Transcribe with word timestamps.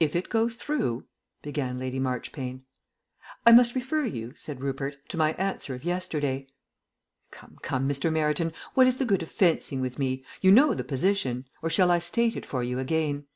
"If 0.00 0.16
it 0.16 0.30
goes 0.30 0.54
through," 0.54 1.04
began 1.42 1.78
Lady 1.78 2.00
Marchpane 2.00 2.62
"I 3.44 3.52
must 3.52 3.74
refer 3.74 4.06
you," 4.06 4.32
said 4.34 4.62
Rupert, 4.62 5.06
"to 5.10 5.18
my 5.18 5.34
answer 5.34 5.74
of 5.74 5.84
yesterday." 5.84 6.46
"Come, 7.30 7.58
come, 7.60 7.86
Mr. 7.86 8.10
Meryton, 8.10 8.54
what 8.72 8.86
is 8.86 8.96
the 8.96 9.04
good 9.04 9.22
of 9.22 9.30
fencing 9.30 9.82
with 9.82 9.98
me? 9.98 10.24
You 10.40 10.52
know 10.52 10.72
the 10.72 10.84
position. 10.84 11.46
Or 11.60 11.68
shall 11.68 11.90
I 11.90 11.98
state 11.98 12.34
it 12.34 12.46
for 12.46 12.62
you 12.62 12.78
again?" 12.78 13.26